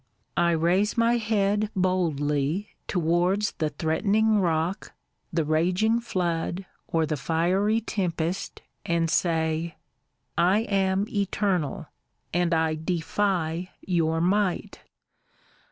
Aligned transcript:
I 0.35 0.49
raise 0.53 0.97
my 0.97 1.17
head 1.17 1.69
boldly 1.75 2.69
towards 2.87 3.51
the 3.51 3.69
threatening' 3.69 4.39
rock, 4.39 4.93
the 5.31 5.45
raging' 5.45 5.99
flood, 5.99 6.65
or 6.87 7.05
the 7.05 7.15
fiery 7.15 7.81
tempest, 7.81 8.63
and 8.83 9.11
say 9.11 9.75
—'I 10.55 10.61
am 10.61 11.05
Eternal, 11.07 11.85
and 12.33 12.51
I 12.51 12.73
defy 12.73 13.69
your 13.81 14.19
might! 14.21 14.79